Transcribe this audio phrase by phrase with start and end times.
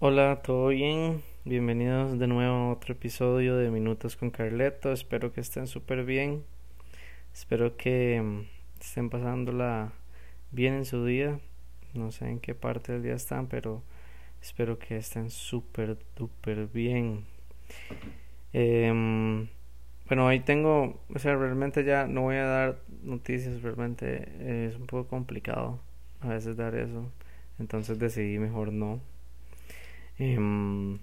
[0.00, 1.24] Hola, ¿todo bien?
[1.44, 4.92] Bienvenidos de nuevo a otro episodio de Minutos con Carleto.
[4.92, 6.44] Espero que estén súper bien.
[7.34, 8.42] Espero que mm,
[8.80, 9.92] estén pasándola
[10.52, 11.40] bien en su día.
[11.94, 13.82] No sé en qué parte del día están, pero
[14.40, 17.24] espero que estén súper, súper bien.
[18.52, 19.48] Em,
[20.06, 24.86] bueno, hoy tengo, o sea, realmente ya no voy a dar noticias, realmente es un
[24.86, 25.80] poco complicado
[26.20, 27.10] a veces dar eso.
[27.58, 29.00] Entonces decidí mejor no.
[30.18, 30.98] Em,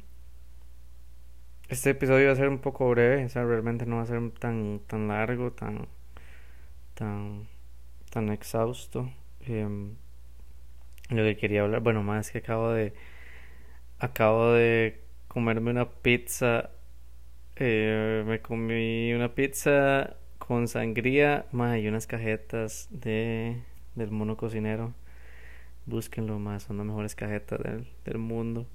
[1.69, 4.32] este episodio va a ser un poco breve, o sea, realmente no va a ser
[4.39, 5.87] tan, tan largo, tan,
[6.96, 7.47] tan,
[8.11, 9.11] tan exhausto.
[9.42, 9.96] Em,
[11.09, 12.93] lo que quería hablar, bueno, más que acabo de,
[14.00, 16.71] acabo de comerme una pizza,
[17.57, 23.61] eh, me comí una pizza con sangría, más y unas cajetas de,
[23.95, 24.93] del mono cocinero.
[25.86, 28.68] Búsquenlo más, son las mejores cajetas del, del mundo.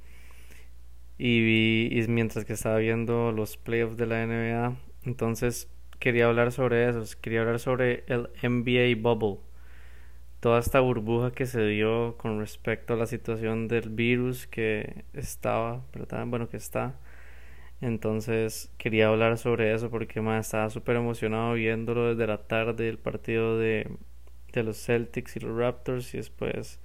[1.23, 5.69] Y, vi, y mientras que estaba viendo los playoffs de la NBA, entonces
[5.99, 9.41] quería hablar sobre eso, quería hablar sobre el NBA Bubble.
[10.41, 15.85] Toda esta burbuja que se dio con respecto a la situación del virus que estaba,
[15.93, 16.25] ¿verdad?
[16.27, 16.99] Bueno, que está.
[17.83, 22.99] Entonces quería hablar sobre eso porque más estaba súper emocionado viéndolo desde la tarde el
[22.99, 23.91] partido de,
[24.53, 26.81] de los Celtics y los Raptors y después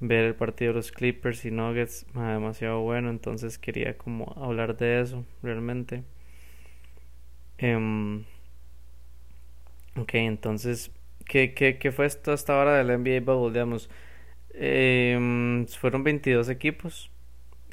[0.00, 5.00] ver el partido de los Clippers y Nuggets demasiado bueno, entonces quería como hablar de
[5.00, 6.04] eso realmente.
[7.62, 8.24] Um,
[9.96, 10.90] ok, entonces,
[11.24, 13.78] ¿qué, qué, qué fue esto hasta ahora del NBA Bubble?
[14.58, 17.10] Em, fueron 22 equipos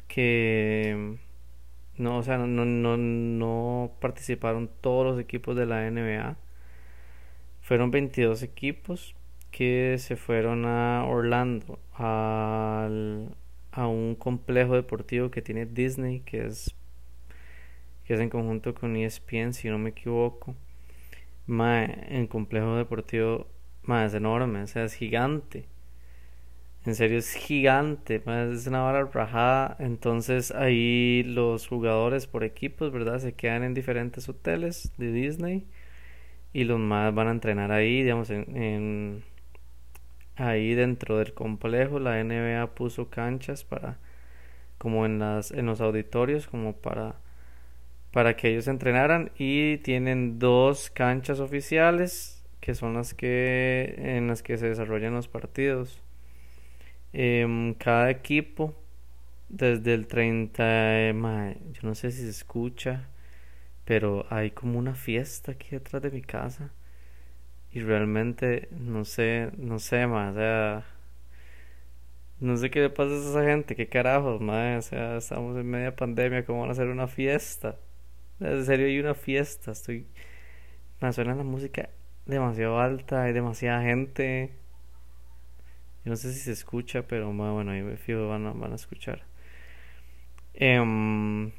[0.08, 1.18] que
[1.96, 6.36] no, o sea, no, no, no participaron todos los equipos de la NBA.
[7.62, 9.14] Fueron 22 equipos
[9.54, 13.36] que se fueron a Orlando al,
[13.70, 16.74] a un complejo deportivo que tiene Disney que es
[18.04, 20.56] que es en conjunto con ESPN si no me equivoco.
[21.46, 23.46] Ma, el complejo deportivo
[23.84, 25.66] más es enorme o sea es gigante.
[26.84, 29.76] En serio es gigante es una vara rajada.
[29.78, 35.64] Entonces ahí los jugadores por equipos verdad se quedan en diferentes hoteles de Disney
[36.52, 39.22] y los más van a entrenar ahí digamos en
[40.36, 43.98] ahí dentro del complejo la NBA puso canchas para
[44.78, 47.16] como en las en los auditorios como para
[48.12, 54.42] para que ellos entrenaran y tienen dos canchas oficiales que son las que en las
[54.42, 56.00] que se desarrollan los partidos.
[57.12, 58.74] Em, cada equipo
[59.48, 63.08] desde el 30 de yo no sé si se escucha
[63.84, 66.72] pero hay como una fiesta aquí detrás de mi casa
[67.74, 70.86] y realmente no sé, no sé más, o sea,
[72.38, 75.68] no sé qué le pasa a esa gente, qué carajos, madre, o sea, estamos en
[75.68, 77.76] media pandemia, ¿cómo van a hacer una fiesta?
[78.38, 80.06] En serio hay una fiesta, estoy,
[81.00, 81.90] me suena la música
[82.26, 84.52] demasiado alta, hay demasiada gente,
[86.04, 88.76] yo no sé si se escucha, pero bueno, ahí me fijo, van a, van a
[88.76, 89.24] escuchar.
[90.54, 91.50] Em,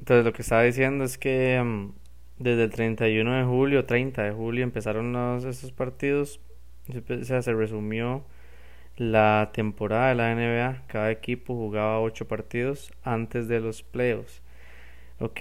[0.00, 1.54] entonces lo que estaba diciendo es que...
[1.56, 1.92] Em,
[2.38, 6.40] desde el 31 de julio, 30 de julio empezaron los, estos partidos.
[6.88, 8.24] O sea, se resumió
[8.96, 10.86] la temporada de la NBA.
[10.86, 14.42] Cada equipo jugaba 8 partidos antes de los playoffs.
[15.20, 15.40] Ok,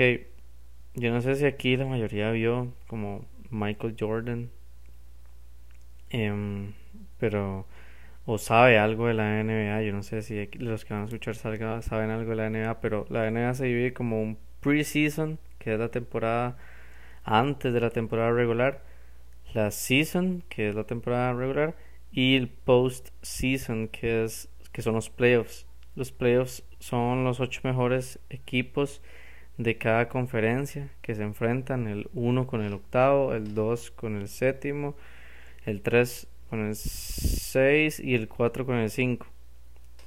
[0.96, 4.50] yo no sé si aquí la mayoría vio como Michael Jordan.
[6.10, 6.74] Em,
[7.18, 7.66] pero
[8.26, 9.82] o sabe algo de la NBA.
[9.84, 12.82] Yo no sé si los que van a escuchar salga, saben algo de la NBA,
[12.82, 16.58] pero la NBA se divide como un preseason, que es la temporada
[17.24, 18.84] antes de la temporada regular,
[19.54, 21.76] la season, que es la temporada regular,
[22.12, 25.68] y el post season, que es que son los playoffs.
[25.96, 29.02] Los playoffs son los ocho mejores equipos
[29.58, 34.28] de cada conferencia que se enfrentan, el 1 con el octavo, el 2 con el
[34.28, 34.96] séptimo,
[35.66, 39.28] el 3 con el 6 y el 4 con el 5.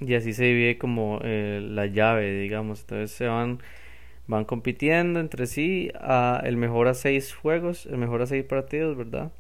[0.00, 2.80] Y así se divide como eh, la llave, digamos.
[2.80, 3.60] Entonces se van
[4.27, 5.91] van compitiendo entre sí
[6.43, 9.33] el mejor a seis juegos, el mejor a seis partidos, ¿verdad?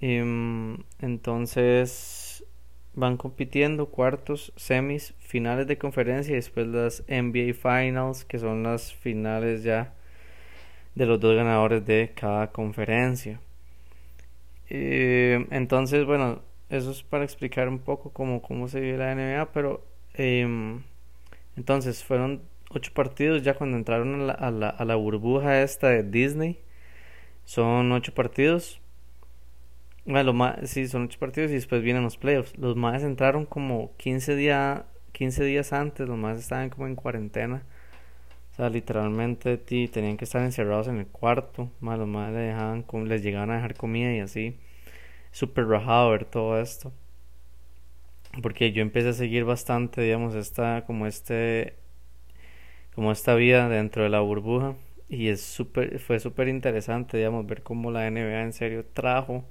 [0.00, 2.44] Em, entonces
[2.94, 8.92] van compitiendo cuartos, semis, finales de conferencia y después las NBA Finals, que son las
[8.94, 9.94] finales ya
[10.94, 13.40] de los dos ganadores de cada conferencia.
[14.68, 19.52] Em, entonces, bueno, eso es para explicar un poco cómo, cómo se vive la NBA,
[19.52, 19.84] pero
[20.14, 20.82] em,
[21.56, 25.88] entonces fueron ocho partidos ya cuando entraron a la, a la, a la burbuja esta
[25.88, 26.60] de Disney.
[27.44, 28.80] Son ocho partidos.
[30.04, 32.56] Bueno, sí, son ocho partidos y después vienen los playoffs.
[32.58, 34.84] Los más entraron como 15 días
[35.16, 37.62] 15 días antes, los más estaban como en cuarentena.
[38.52, 41.70] O sea, literalmente tenían que estar encerrados en el cuarto.
[41.80, 44.58] Más los más les, dejaban, les llegaban a dejar comida y así.
[45.32, 46.92] Súper rajado ver todo esto.
[48.42, 51.76] Porque yo empecé a seguir bastante, digamos, esta, como este,
[52.96, 54.76] como esta vida dentro de la burbuja.
[55.08, 59.44] Y es super, fue súper interesante, digamos, ver cómo la NBA en serio trajo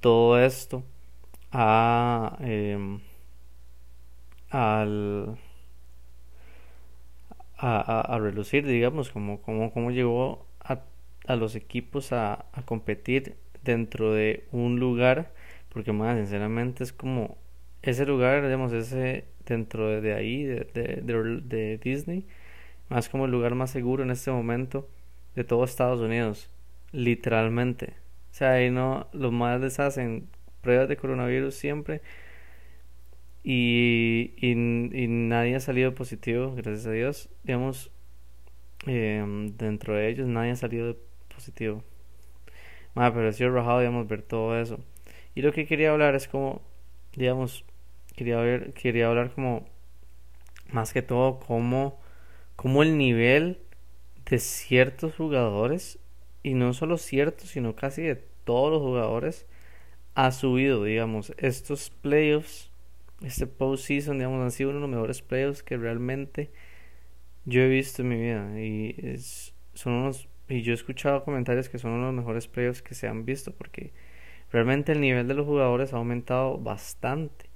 [0.00, 0.84] todo esto
[1.52, 3.00] a, em,
[4.50, 5.36] al,
[7.56, 10.80] a, a, relucir, digamos, como, como, como llegó a,
[11.26, 15.32] a los equipos a, a competir dentro de un lugar,
[15.70, 17.38] porque más sinceramente es como
[17.82, 22.26] ese lugar, digamos, ese dentro de, ahí, de, de, de, Disney,
[22.88, 24.88] más como el lugar más seguro en este momento
[25.34, 26.50] de todo Estados Unidos,
[26.92, 27.94] literalmente.
[28.30, 30.28] O sea, ahí no, los más les hacen
[30.62, 32.02] pruebas de coronavirus siempre
[33.48, 34.54] y, y,
[35.06, 37.28] nadie ha salido positivo, gracias a Dios.
[37.44, 37.92] Digamos,
[38.86, 40.96] em, dentro de ellos nadie ha salido
[41.32, 41.84] positivo.
[42.96, 44.80] Me pareció rajado, digamos, ver todo eso.
[45.36, 46.60] Y lo que quería hablar es como,
[47.14, 47.64] digamos,
[48.16, 49.64] quería ver, quería hablar como,
[50.72, 52.00] más que todo, como,
[52.56, 53.58] como el nivel
[54.28, 55.98] de ciertos jugadores,
[56.42, 59.46] y no solo ciertos, sino casi de todos los jugadores,
[60.14, 62.70] ha subido, digamos, estos playoffs,
[63.22, 66.50] este postseason, digamos, han sido uno de los mejores playoffs que realmente
[67.44, 68.60] yo he visto en mi vida.
[68.60, 69.16] Y
[69.74, 72.94] son unos, y yo he escuchado comentarios que son uno de los mejores playoffs que
[72.94, 73.92] se han visto, porque
[74.50, 77.46] realmente el nivel de los jugadores ha aumentado bastante.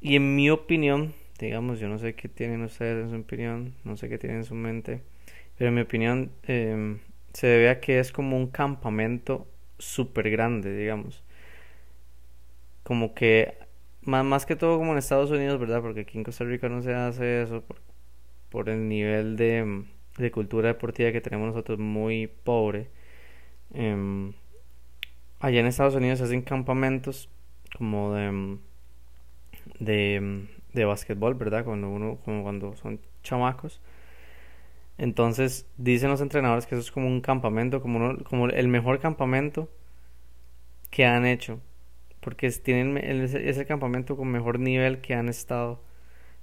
[0.00, 1.12] Y en mi opinión,
[1.46, 4.44] digamos, yo no sé qué tienen ustedes en su opinión, no sé qué tienen en
[4.44, 5.02] su mente,
[5.58, 6.98] pero en mi opinión eh,
[7.32, 9.46] se debe a que es como un campamento
[9.78, 11.22] súper grande, digamos.
[12.82, 13.54] Como que,
[14.02, 15.82] más, más que todo como en Estados Unidos, ¿verdad?
[15.82, 17.64] Porque aquí en Costa Rica no se hace eso
[18.50, 19.84] por, el nivel de,
[20.18, 22.90] de, cultura deportiva que tenemos nosotros muy pobre.
[23.74, 24.32] Eh,
[25.40, 27.28] allá en Estados Unidos se hacen campamentos
[27.76, 28.58] como de,
[29.78, 31.64] de, de básquetbol, ¿verdad?
[31.64, 33.80] Cuando uno, como cuando son chamacos.
[34.98, 39.68] Entonces dicen los entrenadores que eso es como un campamento, como, como el mejor campamento
[40.90, 41.60] que han hecho.
[42.20, 45.80] Porque tienen es el campamento con mejor nivel que han estado.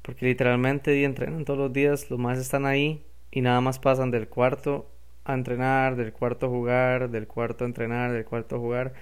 [0.01, 4.29] Porque literalmente entrenan todos los días, los más están ahí y nada más pasan del
[4.29, 4.89] cuarto
[5.25, 8.93] a entrenar, del cuarto a jugar, del cuarto a entrenar, del cuarto a jugar.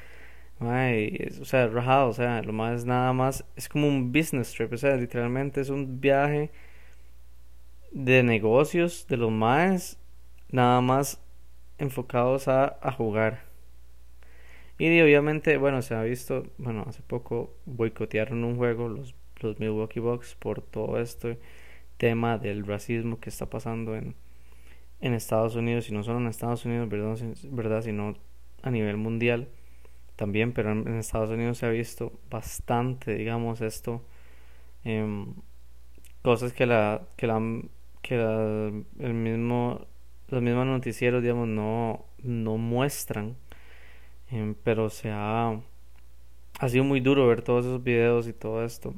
[0.59, 4.77] O sea, rajado, o sea, lo más nada más es como un business trip, o
[4.77, 6.51] sea, literalmente es un viaje
[7.91, 9.99] de negocios de los más
[10.51, 11.21] nada más
[11.77, 13.43] enfocados a, a jugar.
[14.77, 20.01] Y obviamente, bueno, se ha visto, bueno, hace poco boicotearon un juego los, los Milwaukee
[20.01, 21.39] Bucks por todo este
[21.97, 24.15] tema del racismo que está pasando en,
[24.99, 27.17] en Estados Unidos, y no solo en Estados Unidos, ¿verdad?
[27.51, 27.81] ¿verdad?
[27.83, 28.15] sino
[28.63, 29.49] a nivel mundial
[30.15, 34.01] también, pero en, Estados Unidos se ha visto bastante, digamos, esto,
[34.83, 35.25] eh,
[36.21, 37.39] cosas que la, que la
[38.06, 38.15] que
[39.00, 39.88] el mismo
[40.27, 43.35] los mismos noticieros digamos no no muestran
[44.29, 45.59] em, pero se ha
[46.59, 48.94] ha sido muy duro ver todos esos videos y todo esto.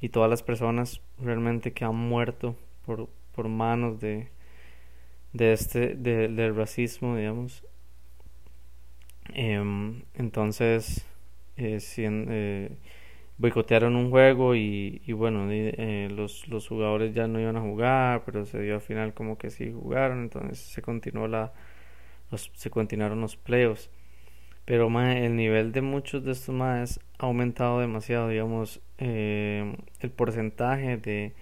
[0.00, 4.28] Y todas las personas realmente que han muerto por por manos de
[5.32, 7.64] de este de, del racismo digamos
[9.34, 11.06] em, entonces
[11.56, 12.70] eh, eh
[13.38, 18.44] boicotearon un juego y, bueno, eh, los, los jugadores ya no iban a jugar, pero
[18.44, 21.52] se dio al final como que sí jugaron, entonces se continuó la
[22.36, 23.90] se continuaron los playoffs.
[24.64, 30.98] Pero el nivel de muchos de estos más ha aumentado demasiado, digamos, eh, el porcentaje
[30.98, 31.32] de,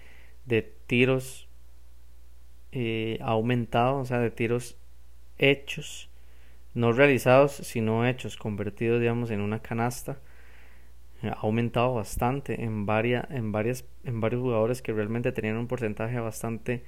[0.45, 1.47] de tiros
[2.71, 4.77] eh, ha aumentado, o sea, de tiros
[5.39, 6.09] hechos,
[6.77, 10.19] no realizados, sino hechos, convertidos, digamos, en una canasta.
[11.23, 16.19] Ha aumentado bastante en varias en varias en varios jugadores que realmente tenían un porcentaje
[16.19, 16.83] bastante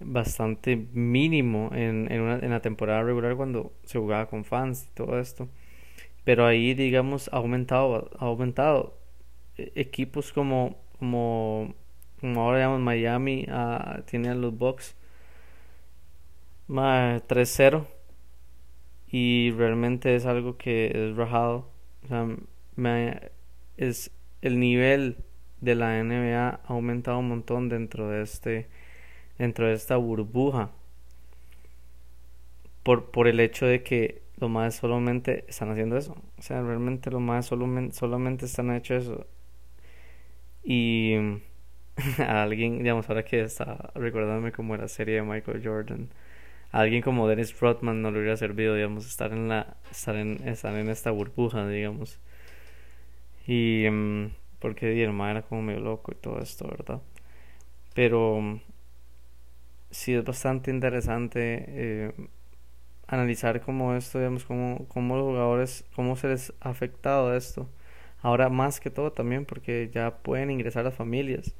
[0.00, 4.94] bastante mínimo en, en, una, en la temporada regular cuando se jugaba con fans y
[4.94, 5.48] todo esto.
[6.24, 8.98] Pero ahí digamos ha aumentado ha aumentado
[9.56, 11.74] e, equipos como como
[12.20, 14.94] como ahora llamamos Miami uh, tienen los Bucks.
[16.68, 17.86] 3-0
[19.10, 21.70] y realmente es algo que es rajado.
[22.04, 22.26] O sea,
[23.76, 24.10] es
[24.42, 25.18] el nivel
[25.60, 28.68] de la NBA ha aumentado un montón dentro de este
[29.38, 30.70] dentro de esta burbuja.
[32.82, 36.16] Por, por el hecho de que los más solamente están haciendo eso.
[36.38, 39.26] O sea realmente los más solamente, solamente están hecho eso.
[40.62, 41.14] Y
[42.18, 46.08] alguien, digamos, ahora que está recordándome como la serie de Michael Jordan,
[46.72, 50.46] a alguien como Dennis Rodman no le hubiera servido, digamos, estar en la estar en
[50.46, 52.20] estar en esta burbuja, digamos.
[53.46, 57.00] Y um, porque el era como medio loco y todo esto, ¿verdad?
[57.94, 58.60] Pero
[59.90, 62.12] sí es bastante interesante eh,
[63.06, 67.68] analizar cómo esto, digamos, cómo, cómo los jugadores, cómo se les ha afectado esto.
[68.22, 71.54] Ahora más que todo también porque ya pueden ingresar las familias.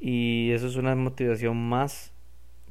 [0.00, 2.11] Y eso es una motivación más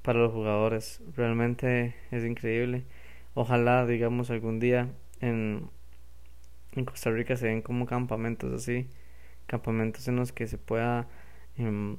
[0.01, 1.01] para los jugadores.
[1.15, 2.85] Realmente es increíble.
[3.33, 4.89] Ojalá, digamos, algún día
[5.21, 5.69] en,
[6.73, 8.87] en Costa Rica se den como campamentos así.
[9.47, 11.07] Campamentos en los que se pueda
[11.57, 11.97] em,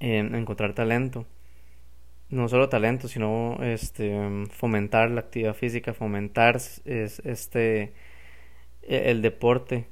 [0.00, 1.26] em, encontrar talento
[2.28, 6.82] no solo talento, sino este fomentar la actividad física, fomentar es,
[7.24, 7.94] este
[8.82, 9.88] e, el deporte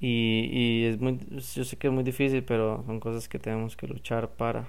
[0.00, 3.76] y, y es muy yo sé que es muy difícil, pero son cosas que tenemos
[3.76, 4.68] que luchar para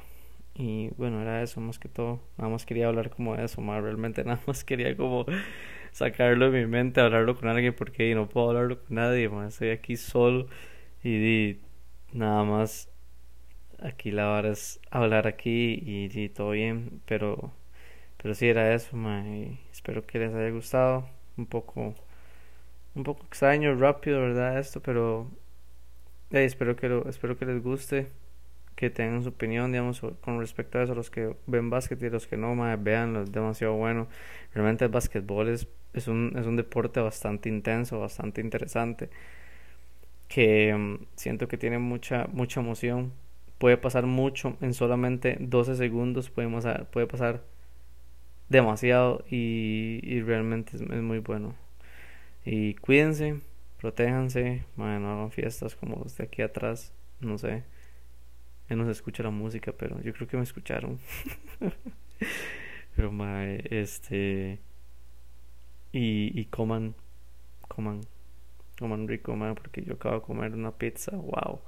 [0.58, 2.20] y bueno, era eso más que todo.
[2.38, 5.26] Nada más quería hablar como de eso, más realmente nada más quería como
[5.92, 9.70] sacarlo de mi mente, hablarlo con alguien porque no puedo hablarlo con nadie, más estoy
[9.70, 10.48] aquí solo
[11.04, 11.58] y,
[12.14, 12.90] nada más
[13.80, 17.54] aquí la vara es hablar aquí y, todo bien, pero
[18.18, 21.96] pero sí era eso, y espero que les haya gustado, un poco
[22.96, 24.60] un poco extraño, rápido, ¿verdad?
[24.60, 25.30] Esto, pero
[26.32, 28.12] espero que lo, espero que les guste,
[28.78, 32.28] que tengan su opinión, digamos, con respecto a eso, los que ven básquet y los
[32.28, 34.08] que no, vean veanlo, es demasiado bueno.
[34.54, 39.10] Realmente el básquetbol es, es, un, es un deporte bastante intenso, bastante interesante,
[40.30, 43.12] que mm, siento que tiene mucha, mucha emoción
[43.58, 47.44] puede pasar mucho en solamente 12 segundos, puede pasar
[48.50, 51.56] demasiado y, realmente es, muy bueno.
[52.46, 53.40] Y cuídense,
[53.82, 57.64] protéjanse, bueno, hagan fiestas como los de aquí atrás, no sé.
[58.70, 61.00] Ya no se escucha la música, pero yo creo que me escucharon.
[62.96, 64.60] pero mae, este
[65.92, 66.96] y, y coman,
[67.68, 68.02] coman,
[68.80, 71.62] coman rico, mae, porque yo acabo de comer una pizza, wow.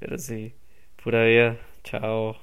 [0.00, 0.54] Pero sí,
[1.02, 1.58] Pura vida.
[1.84, 2.36] Chao.